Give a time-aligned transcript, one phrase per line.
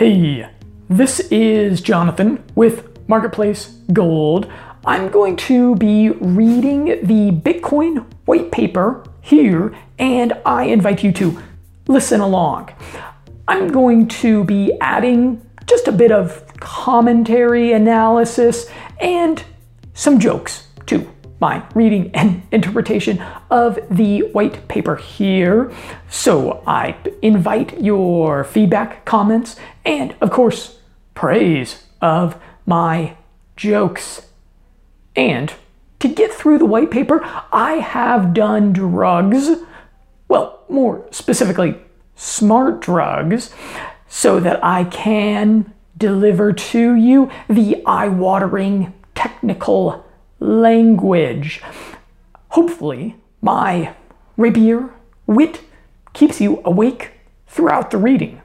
[0.00, 0.48] Hey,
[0.88, 4.50] this is Jonathan with Marketplace Gold.
[4.86, 11.42] I'm going to be reading the Bitcoin white paper here, and I invite you to
[11.86, 12.70] listen along.
[13.46, 18.70] I'm going to be adding just a bit of commentary, analysis,
[19.02, 19.44] and
[19.92, 20.68] some jokes
[21.40, 25.72] my reading and interpretation of the white paper here.
[26.08, 30.78] So I invite your feedback, comments, and of course,
[31.14, 33.16] praise of my
[33.56, 34.26] jokes.
[35.16, 35.52] And
[35.98, 37.20] to get through the white paper,
[37.52, 39.50] I have done drugs,
[40.28, 41.76] well, more specifically,
[42.14, 43.50] smart drugs,
[44.08, 50.04] so that I can deliver to you the eye watering technical
[50.40, 51.62] language.
[52.48, 53.94] Hopefully, my
[54.36, 54.90] rapier
[55.26, 55.60] wit
[56.12, 57.12] keeps you awake
[57.46, 58.40] throughout the reading.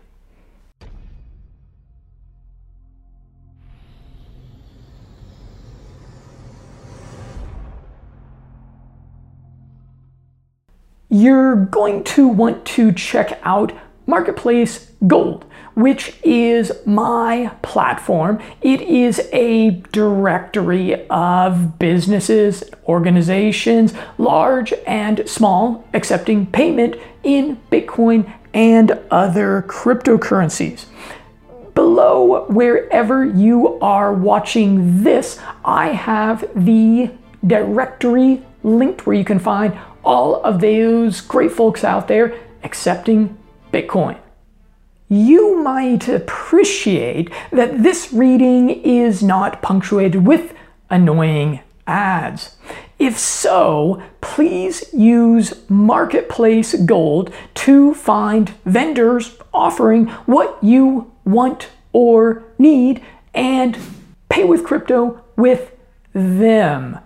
[11.09, 13.71] You're going to want to check out
[14.05, 18.41] Marketplace Gold which is my platform.
[18.61, 28.97] It is a directory of businesses, organizations, large and small, accepting payment in Bitcoin and
[29.11, 30.85] other cryptocurrencies.
[31.73, 37.11] Below, wherever you are watching this, I have the
[37.45, 43.37] directory linked where you can find all of those great folks out there accepting
[43.73, 44.17] Bitcoin
[45.15, 50.53] you might appreciate that this reading is not punctuated with
[50.89, 52.57] annoying ads.
[52.99, 63.01] If so, please use Marketplace Gold to find vendors offering what you want or need
[63.33, 63.77] and
[64.29, 65.71] pay with crypto with
[66.13, 66.99] them.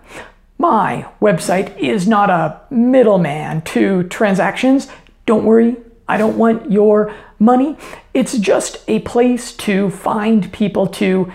[0.58, 4.88] My website is not a middleman to transactions.
[5.26, 5.76] Don't worry,
[6.08, 7.76] I don't want your money.
[8.14, 11.32] It's just a place to find people to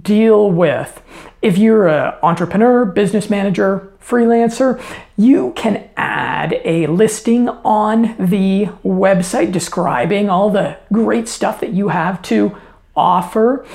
[0.00, 1.02] deal with.
[1.42, 4.80] If you're an entrepreneur, business manager, freelancer,
[5.16, 11.88] you can add a listing on the website describing all the great stuff that you
[11.88, 12.56] have to
[12.96, 13.66] offer.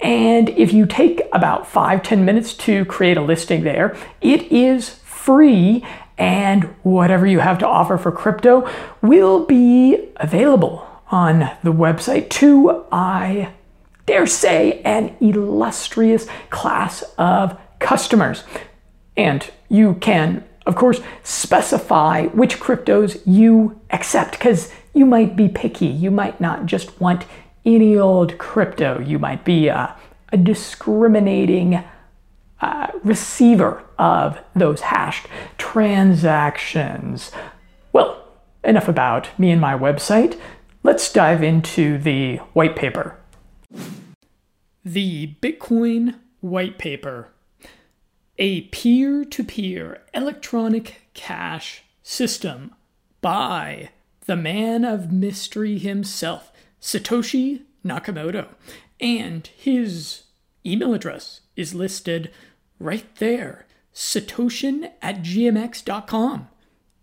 [0.00, 4.90] And if you take about five ten minutes to create a listing there, it is
[5.04, 5.84] free
[6.16, 8.68] and whatever you have to offer for crypto
[9.02, 13.52] will be available on the website to, I
[14.06, 18.44] dare say, an illustrious class of customers.
[19.16, 25.86] And you can, of course, specify which cryptos you accept because you might be picky.
[25.86, 27.26] You might not just want
[27.64, 29.00] any old crypto.
[29.00, 29.94] You might be a,
[30.32, 31.84] a discriminating
[32.60, 35.26] uh, receiver of those hashed
[35.58, 37.30] transactions.
[37.92, 38.24] Well,
[38.64, 40.38] enough about me and my website.
[40.82, 43.18] Let's dive into the white paper.
[44.84, 47.30] The Bitcoin White Paper,
[48.38, 52.74] a peer to peer electronic cash system
[53.20, 53.90] by
[54.26, 58.48] the man of mystery himself, Satoshi Nakamoto.
[59.00, 60.24] And his
[60.64, 62.30] email address is listed
[62.78, 66.48] right there satoshin at gmx.com.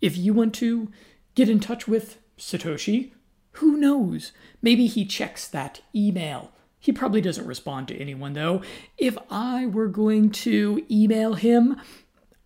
[0.00, 0.90] If you want to
[1.34, 3.12] get in touch with Satoshi,
[3.56, 4.32] who knows?
[4.62, 6.52] Maybe he checks that email.
[6.78, 8.62] He probably doesn't respond to anyone, though.
[8.96, 11.80] If I were going to email him,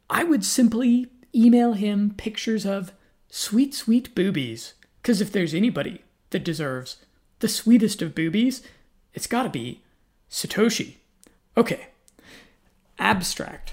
[0.09, 2.93] I would simply email him pictures of
[3.29, 4.75] sweet, sweet boobies.
[5.03, 6.97] Because if there's anybody that deserves
[7.41, 8.63] the sweetest of boobies,
[9.15, 9.83] it's gotta be
[10.31, 10.97] Satoshi.
[11.57, 11.89] Okay,
[12.99, 13.73] Abstract.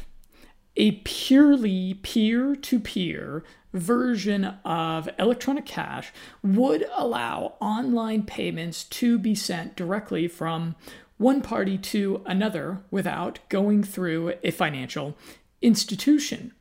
[0.80, 3.44] A purely peer to peer
[3.74, 10.76] version of electronic cash would allow online payments to be sent directly from
[11.18, 15.18] one party to another without going through a financial
[15.64, 16.54] institution.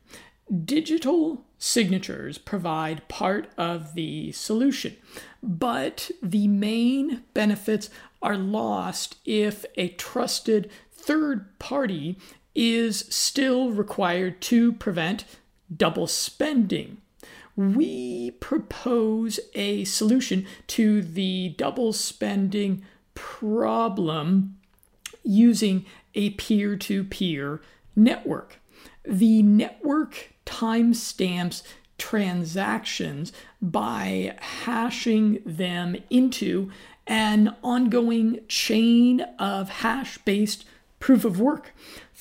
[0.65, 4.97] Digital signatures provide part of the solution,
[5.43, 7.91] but the main benefits
[8.23, 12.17] are lost if a trusted third party
[12.57, 15.23] is still required to prevent
[15.73, 16.97] double spending.
[17.55, 22.83] We propose a solution to the double spending
[23.13, 24.57] problem
[25.23, 27.61] using a peer to peer
[27.95, 28.59] network.
[29.05, 31.61] The network timestamps
[31.97, 36.71] transactions by hashing them into
[37.05, 40.65] an ongoing chain of hash based
[40.99, 41.73] proof of work,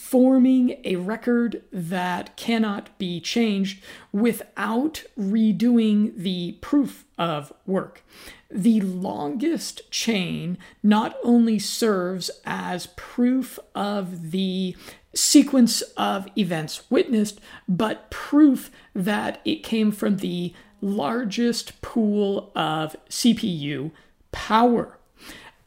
[0.08, 3.82] forming a record that cannot be changed
[4.12, 8.04] without redoing the proof of work.
[8.48, 14.76] The longest chain not only serves as proof of the
[15.12, 23.90] sequence of events witnessed, but proof that it came from the largest pool of CPU
[24.30, 24.98] power.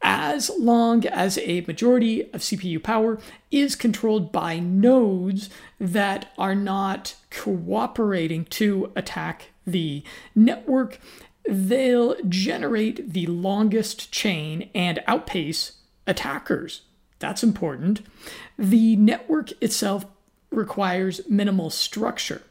[0.02, 3.20] As long as a majority of CPU power
[3.52, 5.50] is controlled by nodes
[5.80, 10.04] that are not cooperating to attack the
[10.34, 11.00] network,
[11.48, 15.74] they'll generate the longest chain and outpace
[16.08, 16.82] attackers.
[17.20, 18.02] That's important.
[18.58, 20.06] The network itself
[20.52, 22.44] requires minimal structure.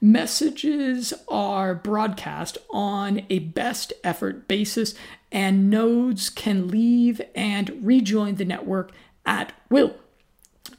[0.00, 4.94] Messages are broadcast on a best effort basis,
[5.34, 8.92] and nodes can leave and rejoin the network
[9.26, 9.96] at will,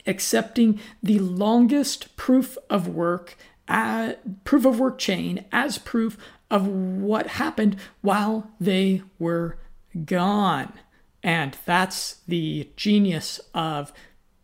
[0.06, 3.36] accepting the longest proof of work
[3.68, 4.12] uh,
[4.44, 6.16] proof of work chain as proof
[6.50, 9.58] of what happened while they were
[10.04, 10.72] gone.
[11.22, 13.92] And that's the genius of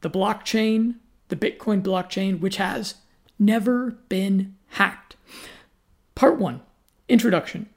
[0.00, 0.96] the blockchain,
[1.28, 2.96] the Bitcoin blockchain, which has
[3.38, 5.16] never been hacked.
[6.16, 6.62] Part one
[7.08, 7.68] Introduction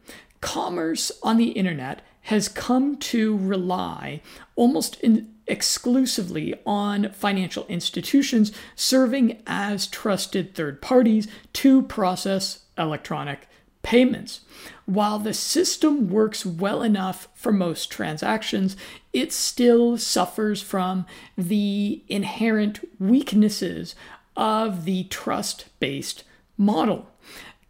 [0.41, 4.21] Commerce on the internet has come to rely
[4.55, 13.47] almost in, exclusively on financial institutions serving as trusted third parties to process electronic
[13.83, 14.41] payments.
[14.85, 18.75] While the system works well enough for most transactions,
[19.13, 21.05] it still suffers from
[21.37, 23.93] the inherent weaknesses
[24.35, 26.23] of the trust based
[26.57, 27.07] model.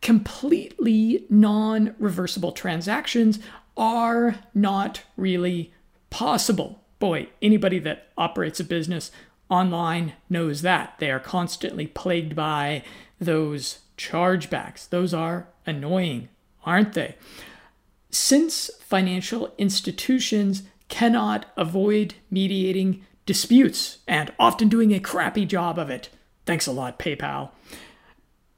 [0.01, 3.39] Completely non reversible transactions
[3.77, 5.73] are not really
[6.09, 6.81] possible.
[6.99, 9.11] Boy, anybody that operates a business
[9.49, 10.95] online knows that.
[10.99, 12.83] They are constantly plagued by
[13.19, 14.89] those chargebacks.
[14.89, 16.29] Those are annoying,
[16.65, 17.15] aren't they?
[18.09, 26.09] Since financial institutions cannot avoid mediating disputes and often doing a crappy job of it,
[26.45, 27.49] thanks a lot, PayPal.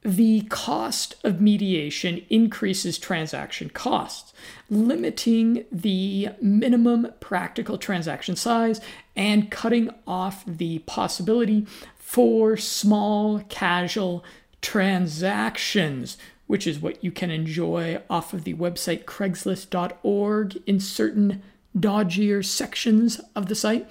[0.07, 4.31] The cost of mediation increases transaction costs,
[4.69, 8.79] limiting the minimum practical transaction size
[9.17, 11.67] and cutting off the possibility
[11.97, 14.23] for small, casual
[14.61, 21.43] transactions, which is what you can enjoy off of the website craigslist.org in certain
[21.77, 23.85] dodgier sections of the site.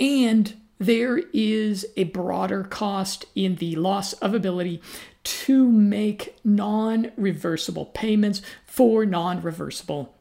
[0.00, 4.82] And there is a broader cost in the loss of ability
[5.24, 10.14] to make non reversible payments for non reversible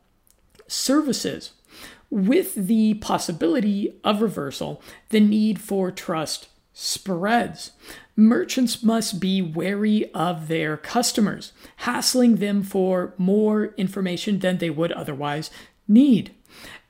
[0.67, 1.51] services.
[2.09, 7.71] With the possibility of reversal, the need for trust spreads.
[8.15, 14.91] Merchants must be wary of their customers, hassling them for more information than they would
[14.91, 15.49] otherwise
[15.87, 16.35] need.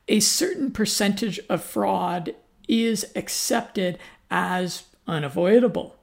[0.10, 2.36] A certain percentage of fraud
[2.68, 3.98] is accepted
[4.30, 5.95] as unavoidable.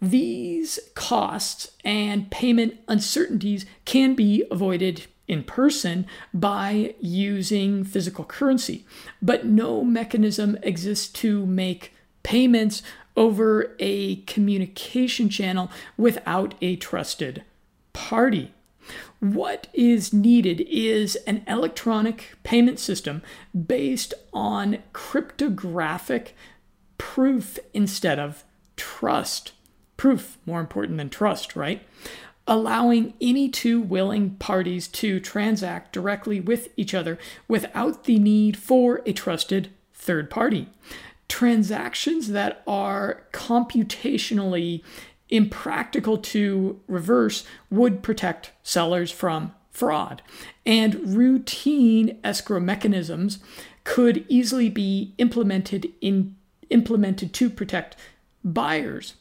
[0.00, 8.84] These costs and payment uncertainties can be avoided in person by using physical currency,
[9.22, 12.82] but no mechanism exists to make payments
[13.16, 17.44] over a communication channel without a trusted
[17.92, 18.52] party.
[19.20, 23.22] What is needed is an electronic payment system
[23.54, 26.36] based on cryptographic
[26.98, 28.44] proof instead of
[28.76, 29.52] trust.
[29.96, 31.82] Proof, more important than trust, right?
[32.46, 39.02] Allowing any two willing parties to transact directly with each other without the need for
[39.06, 40.68] a trusted third party
[41.28, 44.82] transactions that are computationally
[45.30, 50.22] impractical to reverse would protect sellers from fraud.
[50.64, 53.38] And routine escrow mechanisms
[53.82, 56.36] could easily be implemented in
[56.70, 57.96] implemented to protect
[58.42, 59.14] buyers.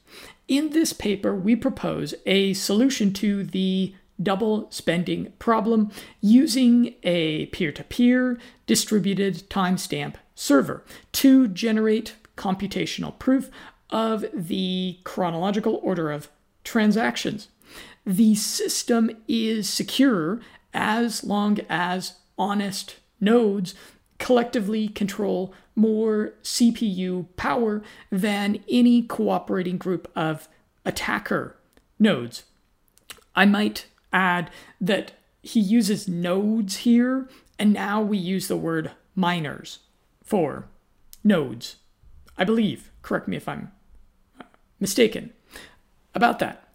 [0.47, 7.71] In this paper, we propose a solution to the double spending problem using a peer
[7.71, 10.83] to peer distributed timestamp server
[11.13, 13.49] to generate computational proof
[13.89, 16.29] of the chronological order of
[16.63, 17.47] transactions.
[18.05, 20.41] The system is secure
[20.73, 23.75] as long as honest nodes
[24.19, 30.47] collectively control more CPU power than any cooperating group of
[30.85, 31.57] attacker
[31.99, 32.43] nodes.
[33.35, 37.27] I might add that he uses nodes here,
[37.57, 39.79] and now we use the word miners
[40.23, 40.67] for
[41.23, 41.77] nodes.
[42.37, 43.71] I believe, correct me if I'm
[44.39, 44.45] uh,
[44.79, 45.33] mistaken
[46.15, 46.67] about that.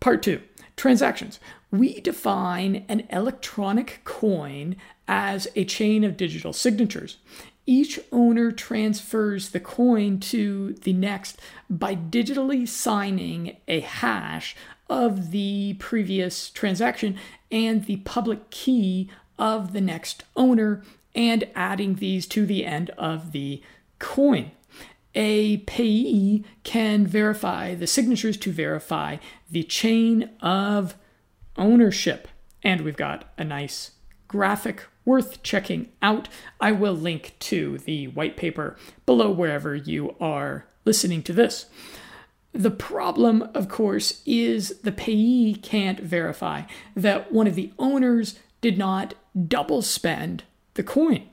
[0.00, 0.40] Part two
[0.76, 1.40] transactions.
[1.70, 4.76] We define an electronic coin
[5.08, 7.18] as a chain of digital signatures.
[7.66, 14.54] Each owner transfers the coin to the next by digitally signing a hash
[14.88, 17.16] of the previous transaction
[17.50, 20.82] and the public key of the next owner
[21.14, 23.62] and adding these to the end of the
[23.98, 24.52] coin.
[25.14, 29.16] A payee can verify the signatures to verify
[29.50, 30.94] the chain of
[31.56, 32.28] ownership.
[32.62, 33.92] And we've got a nice
[34.28, 36.28] graphic worth checking out.
[36.60, 41.66] I will link to the white paper below wherever you are listening to this.
[42.52, 46.62] The problem, of course, is the payee can't verify
[46.94, 49.14] that one of the owners did not
[49.48, 50.44] double spend
[50.74, 51.28] the coin.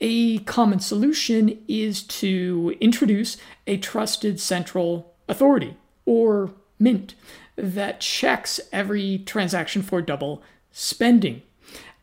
[0.00, 3.36] A common solution is to introduce
[3.66, 7.14] a trusted central authority, or mint,
[7.54, 11.42] that checks every transaction for double spending.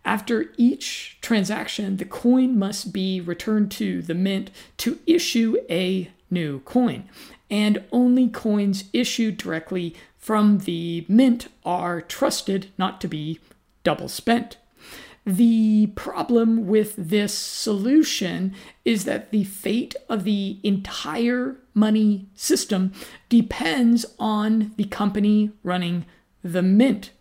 [0.06, 6.60] After each transaction, the coin must be returned to the mint to issue a new
[6.62, 7.10] coin.
[7.50, 13.40] And only coins issued directly from the mint are trusted not to be
[13.84, 14.58] double spent.
[15.26, 18.54] The problem with this solution
[18.86, 22.94] is that the fate of the entire money system
[23.28, 26.06] depends on the company running
[26.44, 27.12] the mint,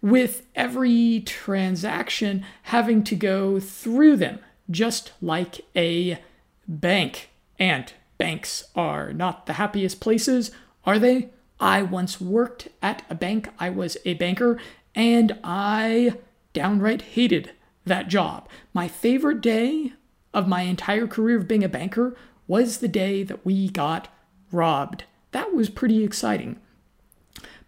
[0.00, 4.38] with every transaction having to go through them,
[4.70, 6.18] just like a
[6.66, 7.30] bank.
[7.58, 10.50] And banks are not the happiest places,
[10.84, 11.30] are they?
[11.60, 14.58] I once worked at a bank, I was a banker,
[14.94, 16.14] and I
[16.52, 17.52] downright hated
[17.84, 18.48] that job.
[18.72, 19.92] My favorite day
[20.32, 24.08] of my entire career of being a banker was the day that we got
[24.52, 25.04] robbed.
[25.32, 26.58] That was pretty exciting.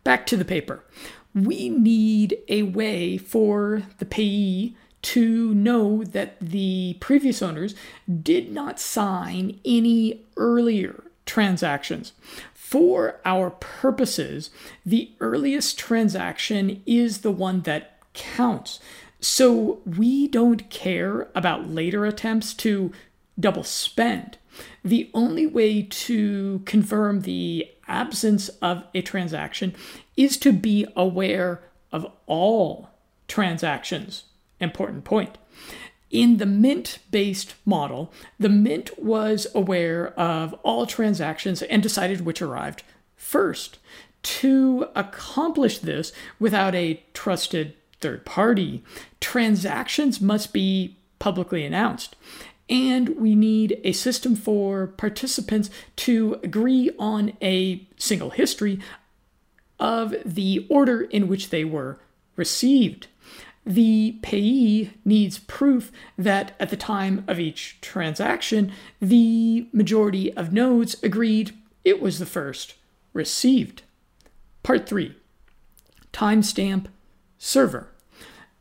[0.04, 0.84] Back to the paper.
[1.34, 7.74] We need a way for the payee to know that the previous owners
[8.22, 12.12] did not sign any earlier transactions.
[12.54, 14.50] For our purposes,
[14.84, 18.80] the earliest transaction is the one that counts.
[19.20, 22.92] So we don't care about later attempts to
[23.38, 24.38] double spend.
[24.84, 29.74] The only way to confirm the absence of a transaction
[30.16, 32.90] is to be aware of all
[33.28, 34.24] transactions.
[34.60, 35.38] Important point.
[36.10, 42.42] In the Mint based model, the Mint was aware of all transactions and decided which
[42.42, 42.82] arrived
[43.16, 43.78] first.
[44.22, 48.82] To accomplish this without a trusted third party,
[49.20, 52.16] transactions must be publicly announced.
[52.70, 58.78] And we need a system for participants to agree on a single history
[59.80, 61.98] of the order in which they were
[62.36, 63.08] received.
[63.66, 71.02] The payee needs proof that at the time of each transaction, the majority of nodes
[71.02, 71.52] agreed
[71.84, 72.74] it was the first
[73.12, 73.82] received.
[74.62, 75.14] Part 3
[76.12, 76.86] Timestamp
[77.38, 77.88] Server.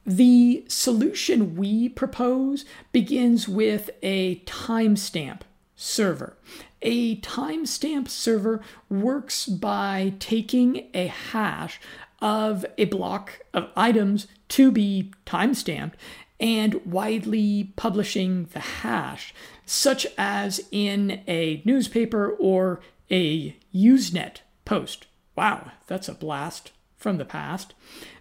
[0.09, 5.41] The solution we propose begins with a timestamp
[5.75, 6.35] server.
[6.81, 11.79] A timestamp server works by taking a hash
[12.23, 15.93] of a block of items to be timestamped
[16.39, 19.31] and widely publishing the hash,
[19.67, 22.79] such as in a newspaper or
[23.11, 25.05] a Usenet post.
[25.35, 27.73] Wow, that's a blast from the past.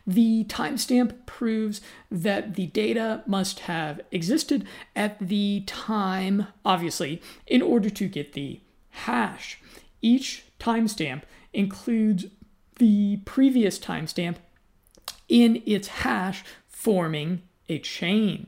[0.06, 4.66] The timestamp proves that the data must have existed
[4.96, 9.60] at the time, obviously, in order to get the hash.
[10.00, 12.26] Each timestamp includes
[12.76, 14.36] the previous timestamp
[15.28, 18.46] in its hash, forming a chain,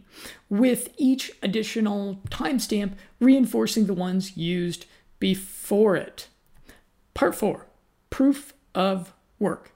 [0.49, 4.87] with each additional timestamp reinforcing the ones used
[5.19, 6.29] before it.
[7.13, 7.67] Part 4
[8.09, 9.73] Proof of Work.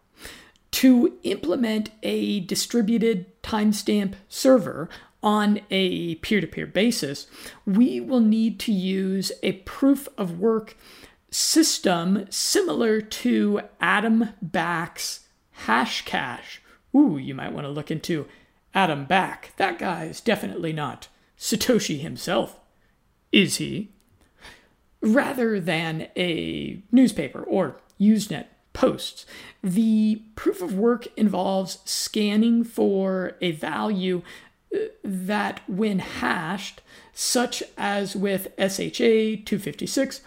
[0.74, 4.88] To implement a distributed timestamp server
[5.22, 7.28] on a peer to peer basis,
[7.64, 10.76] we will need to use a proof of work
[11.30, 15.28] system similar to Adam Back's
[15.66, 16.58] Hashcash.
[16.92, 18.26] Ooh, you might want to look into
[18.74, 19.52] Adam Back.
[19.58, 21.06] That guy is definitely not
[21.38, 22.58] Satoshi himself,
[23.30, 23.92] is he?
[25.00, 29.24] Rather than a newspaper or Usenet posts.
[29.62, 34.20] The proof of work involves scanning for a value
[34.74, 36.82] uh, that when hashed,
[37.14, 40.20] such as with SHA 256,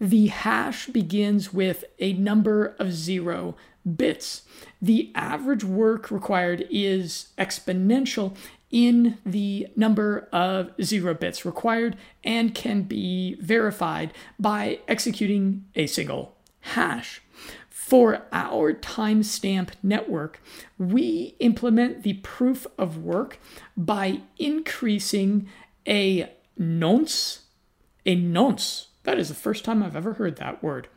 [0.00, 3.56] the hash begins with a number of zero
[3.96, 4.42] bits.
[4.80, 8.36] The average work required is exponential
[8.70, 16.34] in the number of zero bits required and can be verified by executing a single
[16.60, 17.22] hash.
[17.84, 20.40] For our timestamp network,
[20.78, 23.38] we implement the proof of work
[23.76, 25.50] by increasing
[25.86, 27.42] a nonce,
[28.06, 28.86] a nonce.
[29.02, 30.88] That is the first time I've ever heard that word.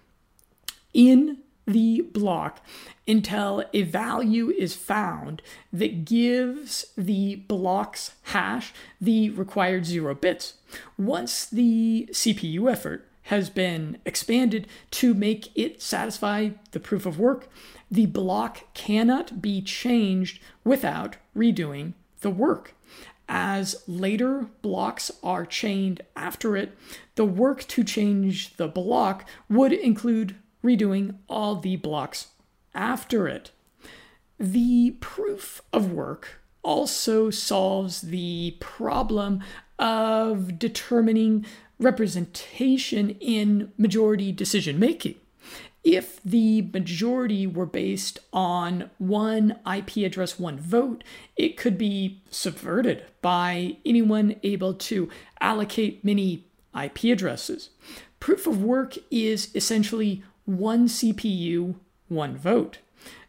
[0.94, 2.66] In the block
[3.06, 5.42] until a value is found
[5.74, 10.54] that gives the block's hash the required zero bits.
[10.98, 17.50] Once the CPU effort has been expanded to make it satisfy the proof of work,
[17.92, 22.74] the block cannot be changed without redoing the work.
[23.28, 26.78] As later blocks are chained after it,
[27.16, 32.28] the work to change the block would include redoing all the blocks
[32.74, 33.52] after it.
[34.40, 39.42] The proof of work also solves the problem
[39.80, 41.46] of determining
[41.80, 45.16] representation in majority decision making.
[45.84, 51.04] If the majority were based on one IP address, one vote,
[51.38, 56.46] it could be subverted by anyone able to allocate many
[56.78, 57.70] IP addresses.
[58.20, 61.76] Proof of work is essentially one CPU,
[62.10, 62.80] one vote.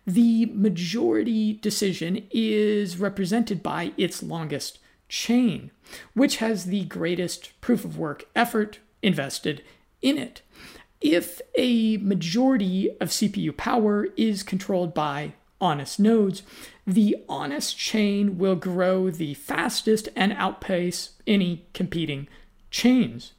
[0.07, 4.79] The majority decision is represented by its longest
[5.09, 5.71] chain,
[6.15, 9.63] which has the greatest proof of work effort invested
[10.03, 10.43] in it.
[11.01, 16.43] If a majority of CPU power is controlled by honest nodes,
[16.87, 22.29] the honest chain will grow the fastest and outpace any competing
[22.71, 23.33] chains.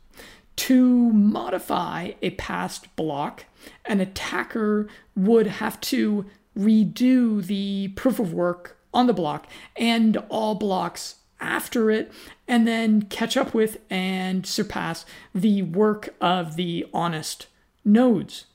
[0.55, 3.45] To modify a past block,
[3.85, 6.25] an attacker would have to
[6.57, 12.11] redo the proof of work on the block and all blocks after it,
[12.47, 17.47] and then catch up with and surpass the work of the honest
[17.85, 18.45] nodes.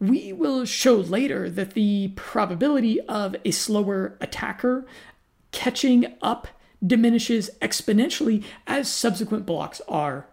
[0.00, 4.84] We will show later that the probability of a slower attacker
[5.52, 6.48] catching up
[6.84, 10.26] diminishes exponentially as subsequent blocks are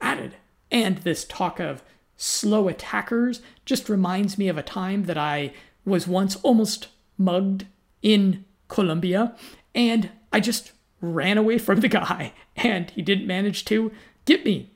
[0.00, 0.36] added.
[0.70, 1.82] And this talk of
[2.16, 5.52] slow attackers just reminds me of a time that I
[5.84, 7.66] was once almost mugged
[8.02, 9.34] in Colombia,
[9.74, 13.92] and I just ran away from the guy, and he didn't manage to
[14.24, 14.70] get me.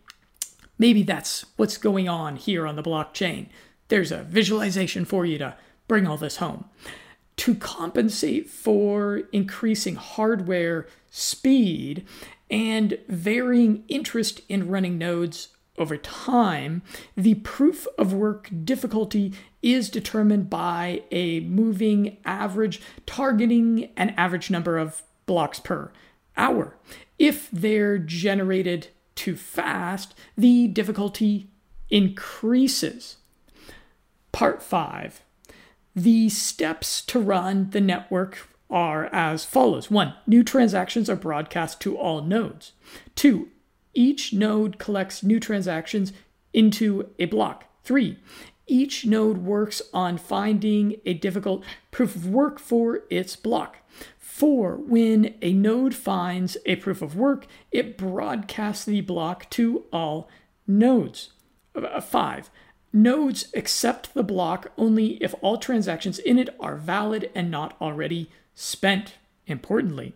[0.78, 3.48] Maybe that's what's going on here on the blockchain.
[3.88, 5.56] There's a visualization for you to
[5.88, 6.66] bring all this home.
[7.38, 12.06] To compensate for increasing hardware speed
[12.50, 16.82] and varying interest in running nodes over time,
[17.16, 24.76] the proof of work difficulty is determined by a moving average targeting an average number
[24.76, 25.92] of blocks per
[26.38, 26.76] hour.
[27.18, 31.50] If they're generated too fast, the difficulty
[31.90, 33.16] increases.
[34.32, 35.22] Part 5.
[35.94, 40.14] The steps to run the network are as follows 1.
[40.26, 42.72] New transactions are broadcast to all nodes.
[43.16, 43.48] 2
[43.98, 46.12] each node collects new transactions
[46.52, 47.64] into a block.
[47.82, 48.18] Three,
[48.66, 53.78] each node works on finding a difficult proof of work for its block.
[54.38, 60.28] Four, when a node finds a proof of work, it broadcasts the block to all
[60.64, 61.32] nodes.
[61.74, 62.48] Uh, five,
[62.92, 68.30] nodes accept the block only if all transactions in it are valid and not already
[68.54, 69.14] spent.
[69.48, 70.14] Importantly,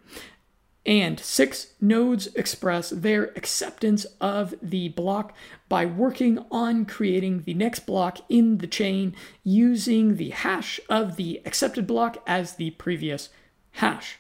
[0.87, 5.35] and six, nodes express their acceptance of the block
[5.69, 11.43] by working on creating the next block in the chain using the hash of the
[11.45, 13.29] accepted block as the previous
[13.73, 14.19] hash.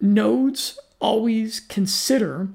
[0.00, 2.48] Nodes always consider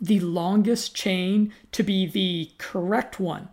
[0.00, 3.48] the longest chain to be the correct one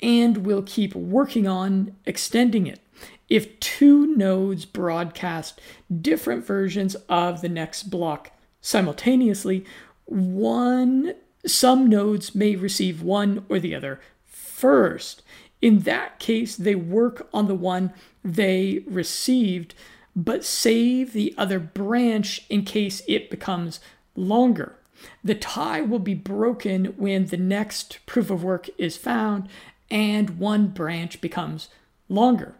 [0.00, 2.80] and will keep working on extending it
[3.28, 5.60] if two nodes broadcast
[6.00, 9.64] different versions of the next block simultaneously,
[10.06, 11.14] one
[11.46, 15.22] some nodes may receive one or the other first.
[15.60, 17.92] In that case, they work on the one
[18.24, 19.74] they received,
[20.24, 23.80] but save the other branch in case it becomes
[24.16, 24.76] longer.
[25.22, 29.48] The tie will be broken when the next proof of work is found
[29.90, 31.68] and one branch becomes
[32.08, 32.56] longer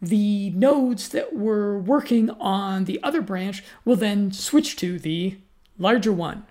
[0.00, 5.38] the nodes that were working on the other branch will then switch to the
[5.78, 6.44] larger one.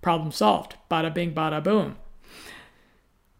[0.00, 0.74] Problem solved.
[0.90, 1.96] Bada bing, bada boom.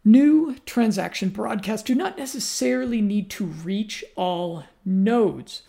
[0.04, 5.62] New transaction broadcasts do not necessarily need to reach all nodes.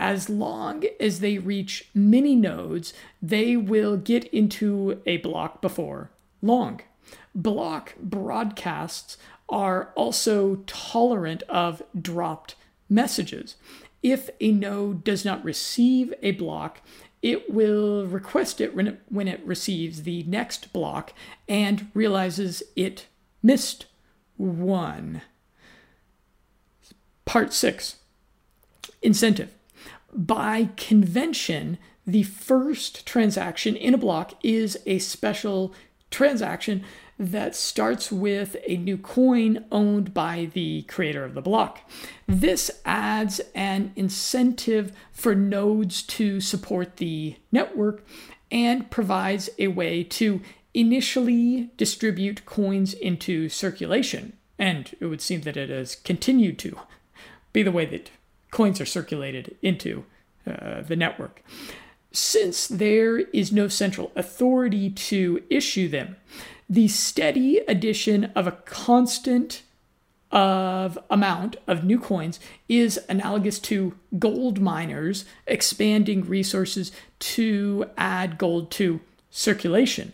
[0.00, 6.10] As long as they reach many nodes, they will get into a block before
[6.40, 6.80] long.
[7.34, 9.18] Block broadcasts
[9.50, 12.54] are also tolerant of dropped
[12.88, 13.56] messages.
[14.02, 16.80] If a node does not receive a block,
[17.20, 21.12] it will request it when it, when it receives the next block
[21.46, 23.06] and realizes it
[23.42, 23.84] missed
[24.38, 25.20] one.
[27.26, 27.96] Part six
[29.02, 29.52] incentive.
[30.12, 35.72] By convention, the first transaction in a block is a special
[36.10, 36.84] transaction
[37.18, 41.80] that starts with a new coin owned by the creator of the block.
[42.26, 48.04] This adds an incentive for nodes to support the network
[48.50, 50.40] and provides a way to
[50.72, 54.32] initially distribute coins into circulation.
[54.58, 56.78] And it would seem that it has continued to
[57.52, 58.10] be the way that
[58.50, 60.04] coins are circulated into
[60.46, 61.42] uh, the network.
[62.12, 66.16] Since there is no central authority to issue them,
[66.68, 69.62] the steady addition of a constant
[70.30, 78.70] of amount of new coins is analogous to gold miners expanding resources to add gold
[78.70, 80.12] to circulation.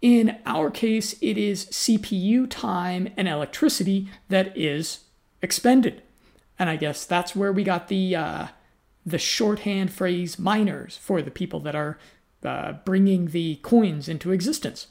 [0.00, 5.00] In our case, it is CPU time and electricity that is
[5.42, 6.02] expended.
[6.60, 8.46] And I guess that's where we got the uh,
[9.04, 11.98] the shorthand phrase miners for the people that are
[12.44, 14.88] uh, bringing the coins into existence.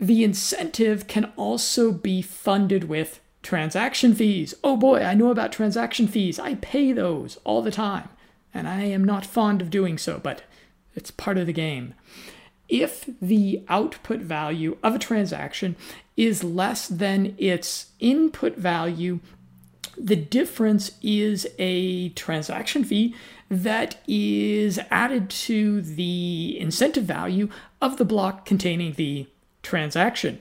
[0.00, 4.52] The incentive can also be funded with transaction fees.
[4.64, 6.40] Oh boy, I know about transaction fees.
[6.40, 8.08] I pay those all the time,
[8.52, 10.42] and I am not fond of doing so, but
[10.96, 11.94] it's part of the game.
[12.68, 15.76] If the output value of a transaction
[16.16, 19.20] is less than its input value,
[19.96, 23.14] the difference is a transaction fee
[23.50, 27.48] that is added to the incentive value
[27.80, 29.26] of the block containing the
[29.62, 30.40] transaction.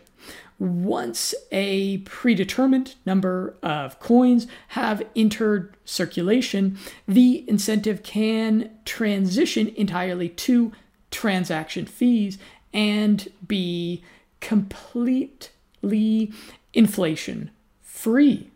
[0.60, 10.72] Once a predetermined number of coins have entered circulation, the incentive can transition entirely to
[11.12, 12.38] transaction fees
[12.74, 14.04] and be
[14.40, 16.32] completely
[16.74, 18.50] inflation free.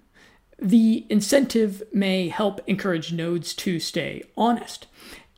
[0.60, 4.88] The incentive may help encourage nodes to stay honest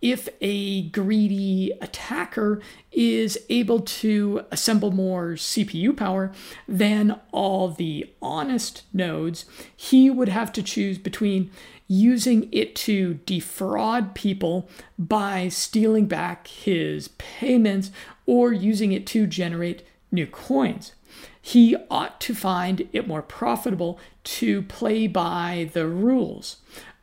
[0.02, 6.32] if a greedy attacker is able to assemble more CPU power
[6.68, 11.52] than all the honest nodes, he would have to choose between
[11.88, 17.92] using it to defraud people by stealing back his payments
[18.26, 20.94] or using it to generate new coins.
[21.42, 26.58] He ought to find it more profitable to play by the rules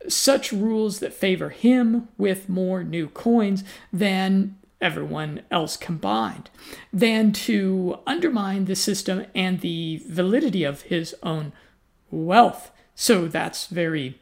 [0.09, 6.51] such rules that favor him with more new coins than everyone else combined,
[6.92, 11.53] than to undermine the system and the validity of his own
[12.11, 12.70] wealth.
[12.94, 14.18] So that's very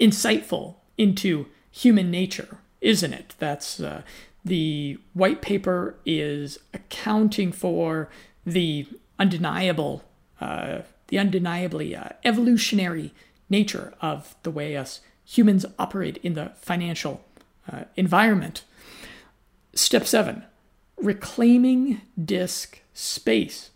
[0.00, 3.34] insightful into human nature, isn't it?
[3.38, 4.02] That's uh,
[4.44, 8.08] the white paper is accounting for
[8.46, 8.86] the
[9.18, 10.04] undeniable,
[10.40, 13.12] uh, the undeniably uh, evolutionary
[13.50, 17.24] nature of the way us humans operate in the financial
[17.70, 18.64] uh, environment.
[19.74, 20.42] Step seven,
[20.96, 23.70] reclaiming disk space.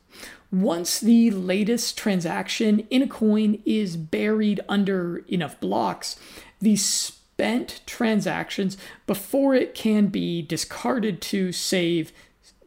[0.51, 6.17] Once the latest transaction in a coin is buried under enough blocks,
[6.61, 8.77] the spent transactions
[9.07, 12.13] before it can be discarded to save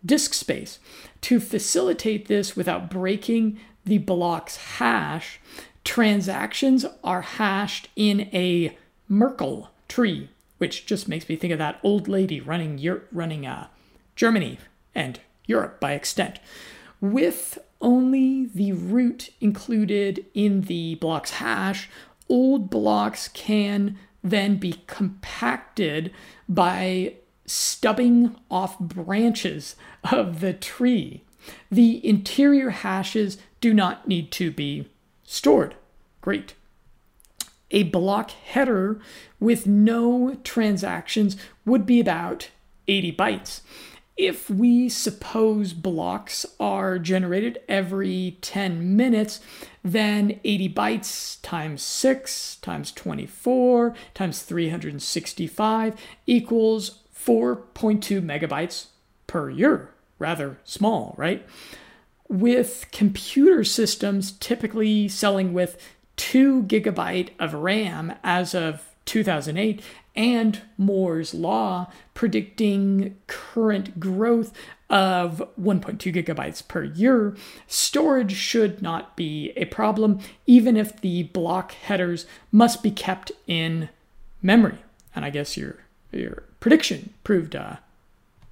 [0.05, 0.79] disk space.
[1.21, 5.39] To facilitate this without breaking the block's hash,
[5.83, 12.07] transactions are hashed in a Merkle tree, which just makes me think of that old
[12.07, 12.79] lady running
[13.11, 13.67] running uh,
[14.15, 14.57] Germany
[14.93, 16.39] and Europe by extent,
[17.01, 21.89] with only the root included in the block's hash.
[22.27, 26.11] Old blocks can then be compacted
[26.49, 27.13] by
[27.45, 29.75] stubbing off branches
[30.11, 31.23] of the tree.
[31.69, 34.89] The interior hashes do not need to be
[35.23, 35.75] stored.
[36.21, 36.55] Great.
[37.71, 38.99] A block header
[39.39, 42.49] with no transactions would be about
[42.87, 43.61] 80 bytes.
[44.17, 49.41] If we suppose blocks are generated every 10 minutes,
[49.83, 58.87] then 80 bytes times 6 times 24 times 365 equals 4.2 megabytes
[59.27, 59.89] per year.
[60.19, 61.45] Rather small, right?
[62.29, 65.81] With computer systems typically selling with
[66.17, 69.81] 2 gigabyte of RAM as of 2008
[70.15, 74.53] and Moore's law predicting current growth
[74.89, 77.35] of 1.2 gigabytes per year,
[77.67, 83.89] storage should not be a problem, even if the block headers must be kept in
[84.41, 84.77] memory.
[85.15, 85.77] And I guess your,
[86.11, 87.75] your prediction proved uh,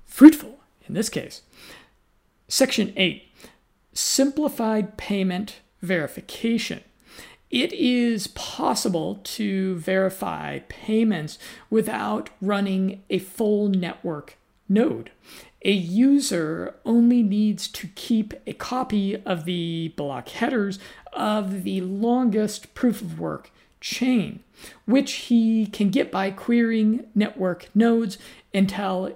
[0.06, 1.42] fruitful in this case.
[2.48, 3.28] Section 8
[3.92, 6.82] Simplified Payment Verification.
[7.50, 11.40] It is possible to verify payments
[11.72, 14.38] without running a full network
[14.70, 15.10] node.
[15.66, 20.78] A user only needs to keep a copy of the block headers
[21.14, 23.50] of the longest proof of work
[23.84, 24.40] chain,
[24.86, 28.18] which he can get by querying network nodes
[28.54, 29.12] until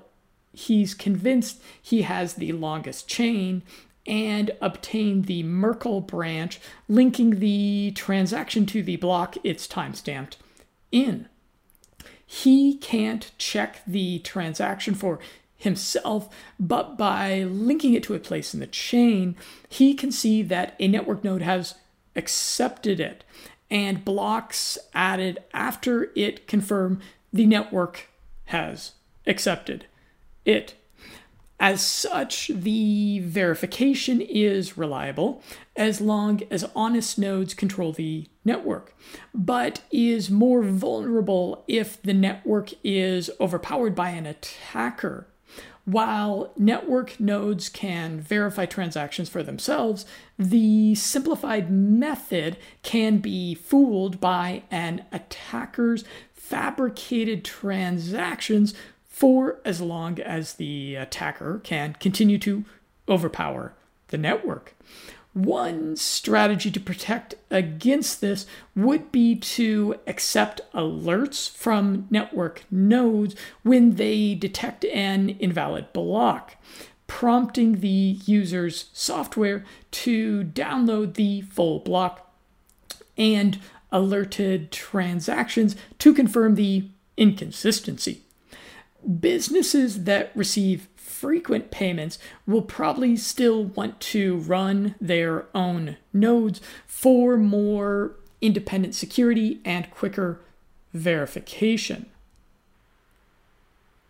[0.53, 3.63] he's convinced he has the longest chain
[4.05, 10.35] and obtain the Merkle branch linking the transaction to the block it's timestamped
[10.91, 11.27] in.
[12.25, 15.19] He can't check the transaction for
[15.55, 16.27] himself,
[16.59, 19.35] but by linking it to a place in the chain,
[19.69, 21.75] he can see that a network node has
[22.17, 23.23] accepted it
[23.69, 26.99] and blocks added after it confirm
[27.33, 28.07] the network
[28.45, 28.93] has
[29.25, 29.85] accepted
[30.45, 30.75] it.
[31.59, 35.41] As such, the verification is reliable
[35.75, 38.95] as long as honest nodes control the network,
[39.33, 45.27] but is more vulnerable if the network is overpowered by an attacker.
[45.87, 50.05] While network nodes can verify transactions for themselves,
[50.37, 58.73] the simplified method can be fooled by an attacker's fabricated transactions
[59.07, 62.65] for as long as the attacker can continue to
[63.07, 63.73] overpower
[64.09, 64.75] the network.
[65.37, 73.97] One strategy to protect against this would be to accept alerts from network nodes when
[73.97, 76.55] they detect an invalid block,
[77.05, 82.33] prompting the user's software to download the full block
[83.15, 83.59] and
[83.91, 88.23] alerted transactions to confirm the inconsistency.
[89.19, 97.37] Businesses that receive frequent payments will probably still want to run their own nodes for
[97.37, 100.39] more independent security and quicker
[100.93, 102.07] verification.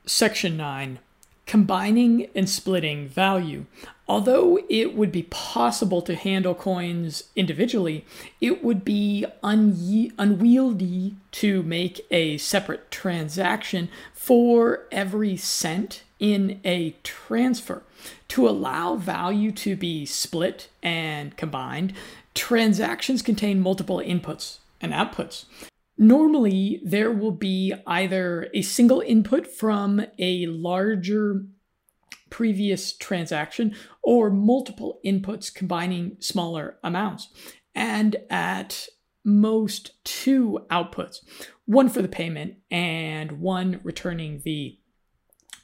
[0.05, 0.99] Section 9
[1.45, 3.65] Combining and splitting value.
[4.05, 8.05] Although it would be possible to handle coins individually,
[8.41, 16.95] it would be un- unwieldy to make a separate transaction for every cent in a
[17.03, 17.83] transfer.
[18.29, 21.93] To allow value to be split and combined,
[22.33, 25.45] transactions contain multiple inputs and outputs.
[25.97, 31.45] Normally, there will be either a single input from a larger
[32.29, 37.29] previous transaction or multiple inputs combining smaller amounts.
[37.73, 38.87] And at
[39.23, 41.19] most, two outputs
[41.65, 44.77] one for the payment and one returning the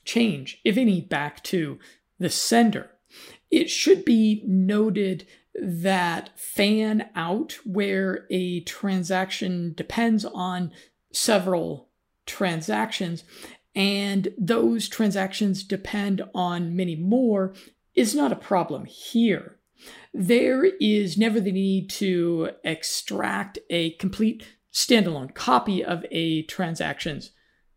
[0.05, 1.79] change, if any, back to
[2.19, 2.91] the sender.
[3.51, 10.71] It should be noted that fan out, where a transaction depends on
[11.11, 11.89] several
[12.25, 13.23] transactions,
[13.75, 17.53] and those transactions depend on many more,
[17.93, 19.59] is not a problem here.
[20.13, 27.31] There is never the need to extract a complete standalone copy of a transaction's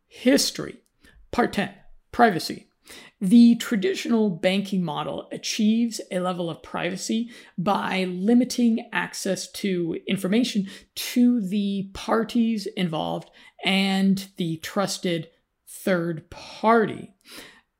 [0.07, 0.81] history.
[1.31, 1.75] Part 10
[2.17, 2.67] Privacy.
[3.21, 11.43] The traditional banking model achieves a level of privacy by limiting access to information to
[11.43, 13.31] the parties involved
[13.63, 15.29] and the trusted
[15.69, 17.13] third party.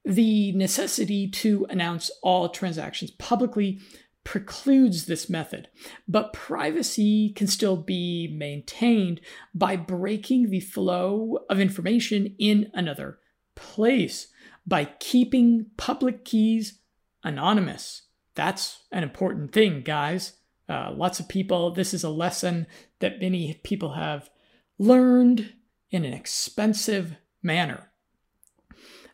[0.05, 3.81] The necessity to announce all transactions publicly
[4.23, 5.69] precludes this method,
[6.07, 9.23] but privacy can still be maintained
[9.55, 13.19] by breaking the flow of information in another
[13.57, 14.29] place
[14.67, 16.79] by keeping public keys
[17.25, 18.03] anonymous.
[18.35, 20.35] That's an important thing, guys.
[20.69, 22.67] Uh, lots of people, this is a lesson
[23.01, 24.31] that many people have
[24.79, 25.55] learned
[25.91, 27.91] in an expensive manner.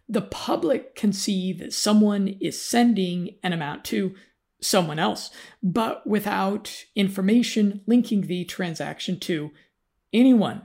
[0.09, 4.15] The public can see that someone is sending an amount to
[4.61, 5.31] someone else,
[5.63, 9.51] but without information linking the transaction to
[10.13, 10.63] anyone.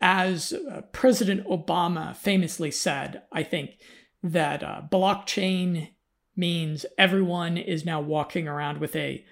[0.00, 3.78] As uh, President Obama famously said, I think,
[4.22, 5.90] that uh, blockchain
[6.36, 9.24] means everyone is now walking around with a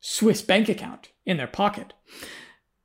[0.00, 1.92] Swiss bank account in their pocket.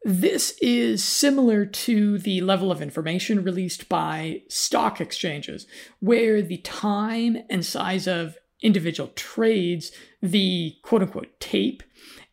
[0.03, 5.65] This is similar to the level of information released by stock exchanges,
[5.99, 11.83] where the time and size of individual trades, the quote unquote tape,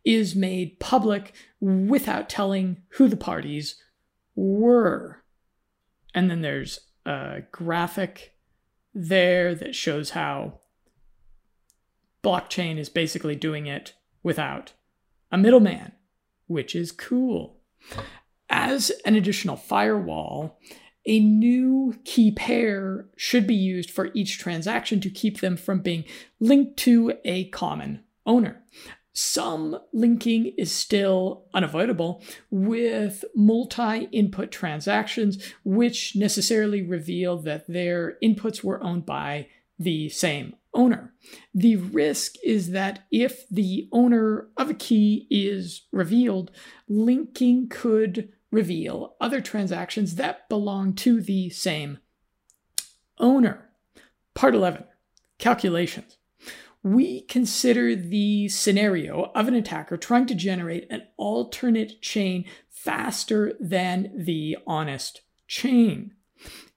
[0.05, 3.77] is made public without telling who the parties
[4.35, 5.23] were.
[6.15, 8.37] And then there's a graphic
[8.95, 10.61] there that shows how
[12.23, 14.73] blockchain is basically doing it without
[15.31, 15.93] a middleman,
[16.47, 17.59] which is cool.
[18.49, 20.59] As an additional firewall,
[21.07, 26.05] a new key pair should be used for each transaction to keep them from being
[26.41, 28.63] linked to a common owner.
[29.17, 38.65] Some linking is still unavoidable with multi input transactions, which necessarily reveal that their inputs
[38.65, 39.47] were owned by
[39.79, 41.15] the same owner.
[41.55, 46.51] The risk is that if the owner of a key is revealed,
[46.89, 51.99] linking could reveal other transactions that belong to the same
[53.19, 53.71] owner.
[54.35, 54.85] Part 11
[55.39, 56.19] Calculations.
[56.85, 64.13] We consider the scenario of an attacker trying to generate an alternate chain faster than
[64.15, 66.13] the honest chain.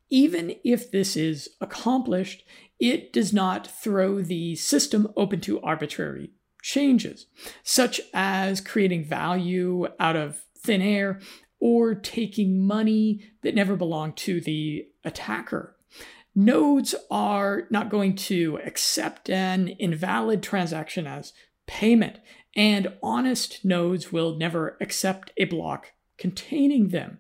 [0.10, 2.46] Even if this is accomplished,
[2.80, 7.26] it does not throw the system open to arbitrary changes,
[7.62, 11.20] such as creating value out of thin air
[11.60, 15.77] or taking money that never belonged to the attacker.
[16.40, 21.34] Nodes are not going to accept an invalid transaction as
[21.66, 22.20] payment,
[22.56, 27.18] and honest nodes will never accept a block containing them.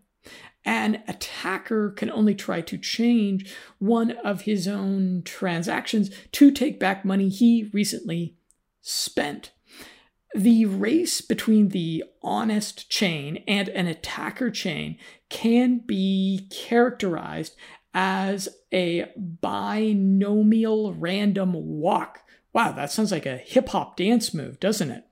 [0.63, 7.03] An attacker can only try to change one of his own transactions to take back
[7.03, 8.37] money he recently
[8.81, 9.51] spent.
[10.35, 14.99] The race between the honest chain and an attacker chain
[15.29, 17.55] can be characterized
[17.99, 22.21] as a binomial random walk.
[22.53, 25.05] Wow, that sounds like a hip hop dance move, doesn't it?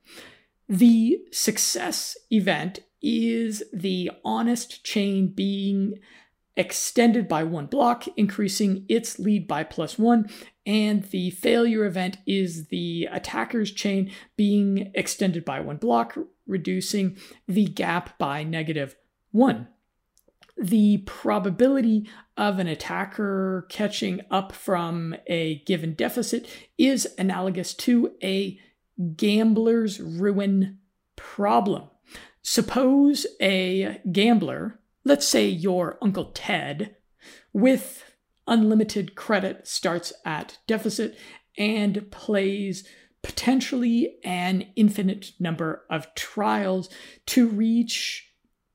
[0.70, 5.98] The success event is the honest chain being
[6.56, 10.30] extended by one block, increasing its lead by plus one.
[10.68, 17.18] And the failure event is the attacker's chain being extended by one block, reducing
[17.48, 18.96] the gap by negative
[19.32, 19.70] one.
[20.58, 28.60] The probability of an attacker catching up from a given deficit is analogous to a
[29.16, 30.80] gambler's ruin
[31.16, 31.90] problem.
[32.42, 36.96] Suppose a gambler, let's say your Uncle Ted,
[37.52, 38.04] with
[38.48, 41.18] unlimited credit starts at deficit
[41.58, 42.88] and plays
[43.24, 46.90] potentially an infinite number of trials
[47.26, 48.32] to reach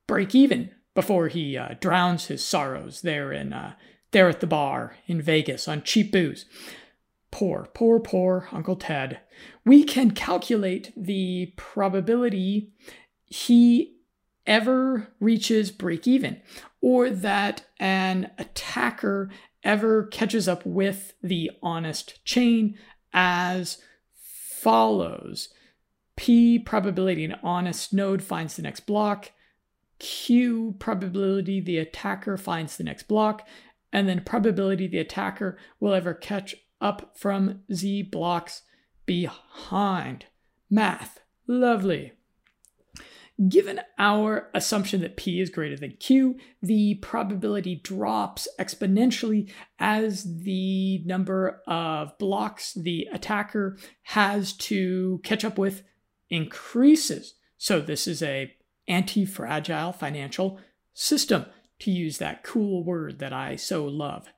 [0.09, 3.75] break even before he uh, drowns his sorrows there in uh,
[4.13, 6.47] there at the bar in Vegas on cheap booze.
[7.31, 9.21] Poor, poor, poor Uncle Ted.
[9.65, 12.73] We can calculate the probability
[13.27, 13.99] he
[14.47, 16.41] ever reaches break even,
[16.81, 19.31] or that an attacker
[19.63, 22.77] ever catches up with the honest chain
[23.13, 23.79] as
[24.13, 25.51] follows
[26.17, 29.31] P probability an honest node finds the next block,
[30.01, 33.47] Q probability the attacker finds the next block,
[33.93, 38.63] and then probability the attacker will ever catch up from Z blocks
[39.07, 40.27] behind.
[40.69, 41.21] Math.
[41.47, 42.13] Lovely.
[43.49, 51.03] Given our assumption that P is greater than Q, the probability drops exponentially as the
[51.07, 55.83] number of blocks the attacker has to catch up with
[56.29, 57.35] increases.
[57.57, 58.53] So this is a
[58.91, 60.59] anti-fragile financial
[60.93, 61.47] system,
[61.79, 64.29] to use that cool word that I so love.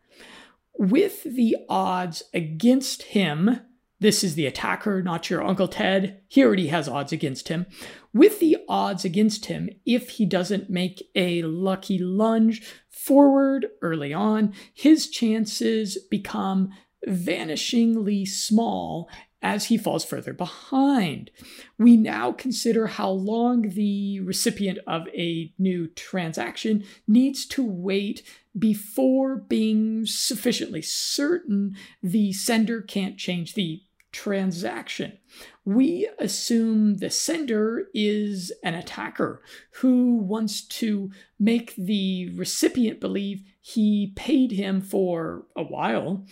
[0.79, 3.61] With the odds against him,
[3.99, 6.21] this is the attacker, not your Uncle Ted.
[6.29, 7.67] He already has odds against him
[8.13, 14.53] with the odds against him if he doesn't make a lucky lunge forward early on,
[14.75, 16.71] his chances become
[17.09, 19.09] vanishingly small
[19.43, 21.31] as he falls further behind.
[21.79, 28.23] We now consider how long the recipient of a new transaction needs to wait
[28.57, 33.83] before being sufficiently certain the sender can't change the
[34.13, 35.19] transaction.
[35.65, 39.43] We assume the sender is an attacker
[39.77, 46.27] who wants to make the recipient believe he paid him for a while,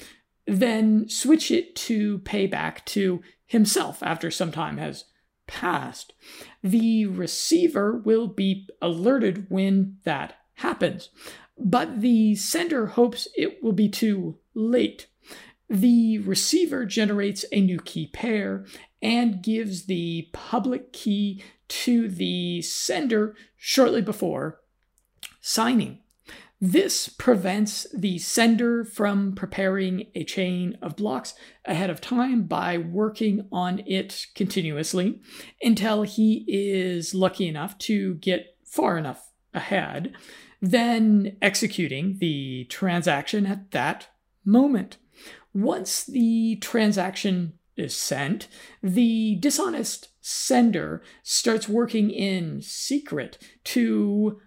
[0.47, 5.05] then switch it to payback to himself after some time has
[5.47, 6.13] passed.
[6.63, 11.11] The receiver will be alerted when that happens,
[11.59, 15.09] but the sender hopes it will be too late.
[15.69, 18.67] The receiver generates a new key pair
[19.03, 24.61] and gives the public key to the sender shortly before
[25.41, 26.01] signing.
[26.63, 31.33] This prevents the sender from preparing a chain of blocks
[31.65, 35.23] ahead of time by working on it continuously
[35.63, 40.13] until he is lucky enough to get far enough ahead,
[40.61, 44.09] then executing the transaction at that
[44.45, 44.99] moment.
[45.55, 48.49] Once the transaction is sent,
[48.83, 54.39] the dishonest sender starts working in secret to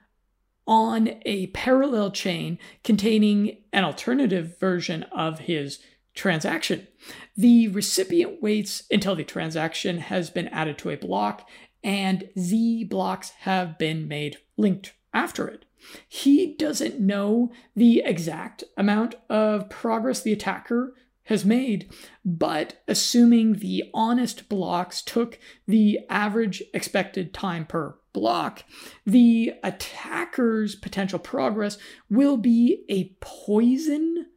[0.65, 5.79] on a parallel chain containing an alternative version of his
[6.15, 6.87] transaction.
[7.35, 11.49] The recipient waits until the transaction has been added to a block
[11.83, 15.65] and Z blocks have been made linked after it.
[16.07, 20.93] He doesn't know the exact amount of progress the attacker
[21.25, 21.89] has made,
[22.25, 28.63] but assuming the honest blocks took the average expected time per block,
[29.05, 31.77] the attacker's potential progress
[32.09, 34.27] will be a poison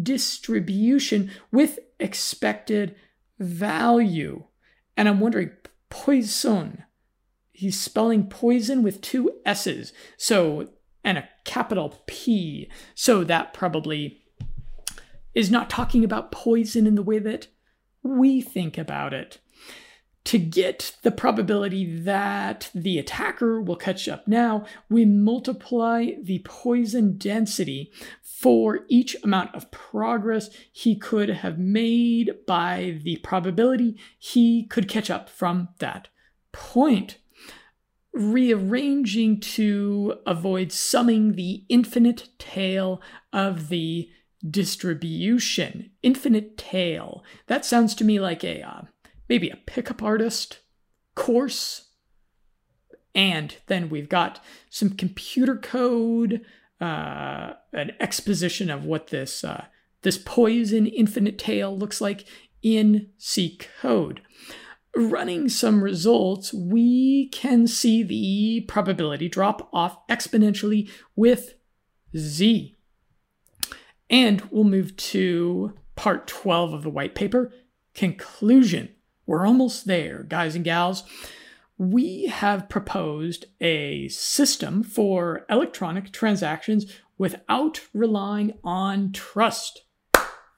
[0.00, 2.94] distribution with expected
[3.38, 4.44] value.
[4.96, 5.50] And I'm wondering,
[5.88, 6.84] poison.
[7.52, 9.92] He's spelling poison with two S's.
[10.16, 10.70] So,
[11.04, 12.70] and a capital P.
[12.94, 14.19] So that probably
[15.34, 17.48] is not talking about poison in the way that
[18.02, 19.38] we think about it.
[20.24, 27.16] To get the probability that the attacker will catch up now, we multiply the poison
[27.16, 27.90] density
[28.22, 35.10] for each amount of progress he could have made by the probability he could catch
[35.10, 36.08] up from that
[36.52, 37.18] point.
[38.12, 43.00] Rearranging to avoid summing the infinite tail
[43.32, 44.10] of the
[44.48, 45.90] distribution.
[46.02, 47.24] Infinite tail.
[47.46, 48.82] That sounds to me like a uh,
[49.28, 50.60] maybe a pickup artist
[51.14, 51.88] course.
[53.14, 56.44] And then we've got some computer code,
[56.80, 59.66] uh, an exposition of what this uh,
[60.02, 62.24] this poison infinite tail looks like
[62.62, 64.22] in C code.
[64.96, 71.54] Running some results, we can see the probability drop off exponentially with
[72.16, 72.76] Z.
[74.10, 77.52] And we'll move to part 12 of the white paper
[77.94, 78.90] conclusion.
[79.24, 81.04] We're almost there, guys and gals.
[81.78, 89.82] We have proposed a system for electronic transactions without relying on trust.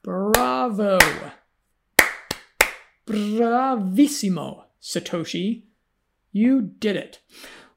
[0.03, 0.99] Bravo!
[3.07, 5.65] Bravissimo, Satoshi.
[6.33, 7.21] You did it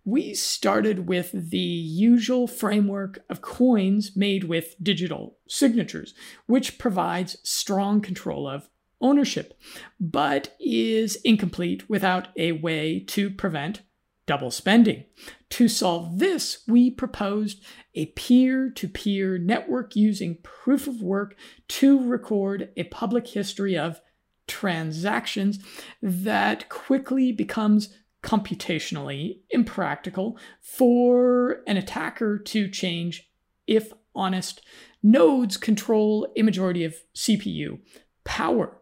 [0.05, 6.13] we started with the usual framework of coins made with digital signatures,
[6.45, 8.69] which provides strong control of
[9.01, 9.59] ownership,
[9.99, 13.81] but is incomplete without a way to prevent
[14.27, 15.05] double spending.
[15.51, 21.35] To solve this, we proposed a peer to peer network using proof of work
[21.67, 24.01] to record a public history of
[24.47, 25.59] transactions
[26.01, 27.89] that quickly becomes
[28.25, 33.29] computationally impractical for an attacker to change
[33.67, 34.61] if honest.
[35.03, 37.79] Nodes control a majority of CPU
[38.23, 38.77] power.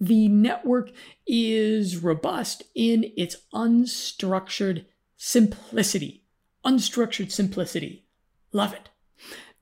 [0.00, 0.90] The network
[1.26, 4.86] is robust in its unstructured
[5.18, 6.24] simplicity.
[6.64, 8.06] Unstructured simplicity.
[8.52, 8.88] Love it.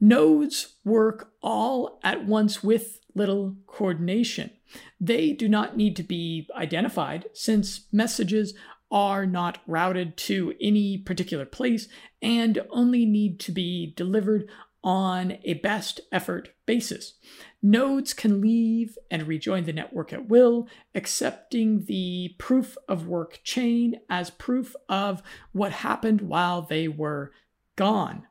[0.01, 4.51] Nodes work all at once with little coordination.
[5.01, 8.55] They do not need to be identified since messages
[8.95, 11.89] are not routed to any particular place
[12.23, 14.49] and only need to be delivered
[14.85, 17.15] on a best effort basis.
[17.61, 23.97] Nodes can leave and rejoin the network at will, accepting the proof of work chain
[24.09, 25.23] as proof of
[25.53, 27.33] what happened while they were
[27.77, 28.27] gone.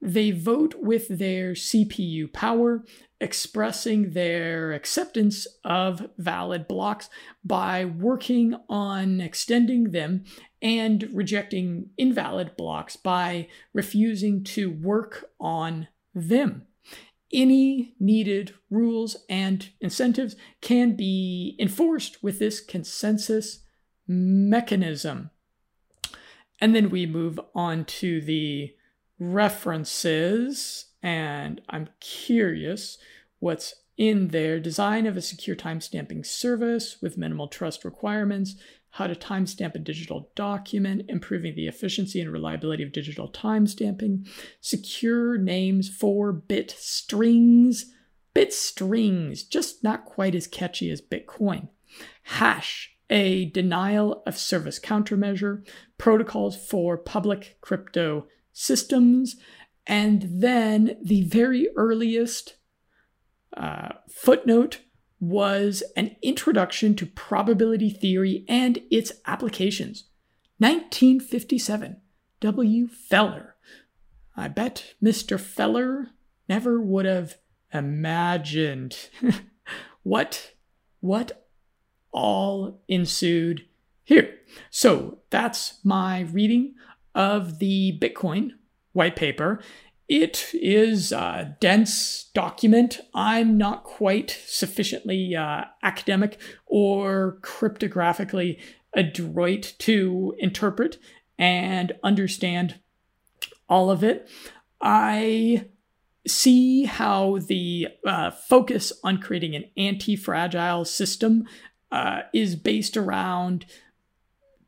[0.00, 2.84] They vote with their CPU power,
[3.20, 7.10] expressing their acceptance of valid blocks
[7.44, 10.24] by working on extending them
[10.62, 16.66] and rejecting invalid blocks by refusing to work on them.
[17.32, 23.64] Any needed rules and incentives can be enforced with this consensus
[24.06, 25.30] mechanism.
[26.60, 28.74] And then we move on to the
[29.18, 32.98] references, and I'm curious
[33.38, 38.54] what's in their design of a secure timestamping service with minimal trust requirements,
[38.90, 44.26] how to timestamp a digital document, improving the efficiency and reliability of digital timestamping,
[44.60, 47.92] secure names for bit strings,
[48.34, 51.68] bit strings, just not quite as catchy as Bitcoin,
[52.22, 59.36] hash, a denial of service countermeasure, protocols for public crypto systems,
[59.88, 62.56] and then the very earliest
[63.56, 64.82] uh, footnote
[65.18, 70.04] was an introduction to probability theory and its applications.
[70.58, 72.00] 1957,
[72.40, 72.86] W.
[72.86, 73.56] Feller.
[74.36, 75.40] I bet Mr.
[75.40, 76.08] Feller
[76.48, 77.36] never would have
[77.72, 79.08] imagined
[80.02, 80.52] what
[81.00, 81.48] what
[82.10, 83.64] all ensued
[84.04, 84.34] here.
[84.70, 86.74] So that's my reading
[87.14, 88.52] of the Bitcoin
[88.92, 89.60] white paper.
[90.08, 93.00] It is a dense document.
[93.14, 98.58] I'm not quite sufficiently uh, academic or cryptographically
[98.94, 100.96] adroit to interpret
[101.38, 102.80] and understand
[103.68, 104.28] all of it.
[104.80, 105.66] I
[106.26, 111.44] see how the uh, focus on creating an anti fragile system
[111.90, 113.66] uh, is based around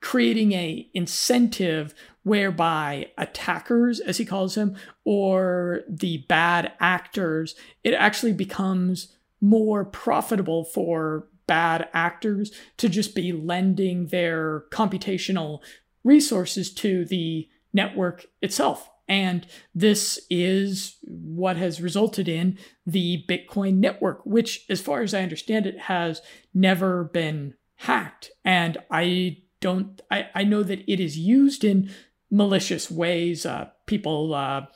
[0.01, 8.33] creating a incentive whereby attackers as he calls them or the bad actors it actually
[8.33, 15.61] becomes more profitable for bad actors to just be lending their computational
[16.05, 19.45] resources to the network itself and
[19.75, 22.57] this is what has resulted in
[22.87, 26.23] the Bitcoin network, which, as far as I understand it, has
[26.55, 28.31] never been hacked.
[28.45, 31.91] And I don't, I, I know that it is used in
[32.31, 33.45] malicious ways.
[33.45, 34.66] Uh, people uh,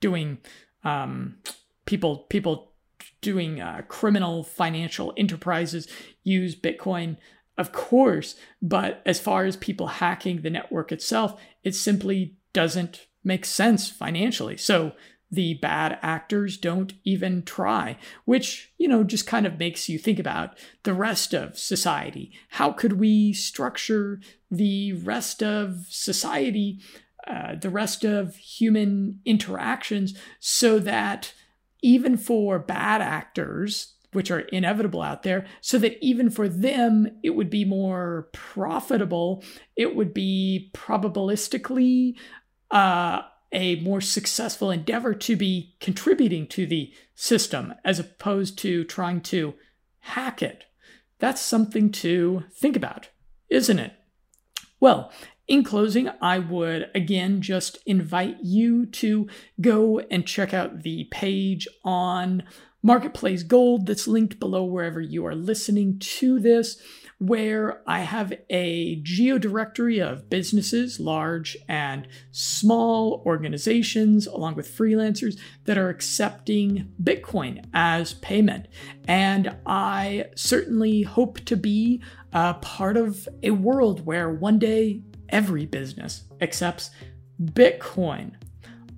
[0.00, 0.38] doing,
[0.84, 1.36] um,
[1.86, 2.72] people, people
[3.20, 5.88] doing uh, criminal financial enterprises
[6.24, 7.16] use Bitcoin
[7.58, 13.44] of course, but as far as people hacking the network itself, it simply doesn't make
[13.44, 14.56] sense financially.
[14.56, 14.92] So
[15.30, 20.18] the bad actors don't even try, which, you know, just kind of makes you think
[20.18, 22.32] about the rest of society.
[22.50, 24.20] How could we structure
[24.50, 26.80] the rest of society,
[27.26, 31.34] uh, the rest of human interactions, so that
[31.82, 37.30] even for bad actors, which are inevitable out there, so that even for them, it
[37.30, 39.44] would be more profitable.
[39.76, 42.14] It would be probabilistically
[42.70, 43.20] uh,
[43.52, 49.54] a more successful endeavor to be contributing to the system as opposed to trying to
[50.00, 50.64] hack it.
[51.18, 53.08] That's something to think about,
[53.48, 53.92] isn't it?
[54.80, 55.12] Well,
[55.48, 59.28] in closing, I would again just invite you to
[59.60, 62.42] go and check out the page on
[62.82, 66.80] Marketplace Gold that's linked below wherever you are listening to this
[67.18, 75.76] where I have a geodirectory of businesses, large and small organizations, along with freelancers that
[75.76, 78.68] are accepting Bitcoin as payment.
[79.08, 82.02] And I certainly hope to be
[82.32, 86.90] a part of a world where one day every business accepts
[87.42, 88.34] Bitcoin.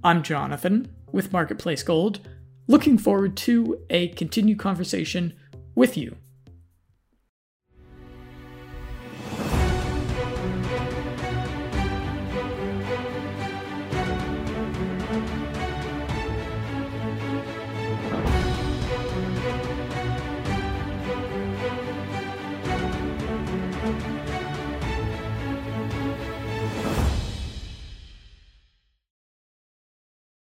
[0.04, 2.20] I'm Jonathan with Marketplace Gold,
[2.68, 5.34] looking forward to a continued conversation
[5.74, 6.16] with you.